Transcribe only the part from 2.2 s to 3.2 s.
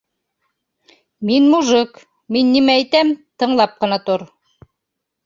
мин нимә әйтәм,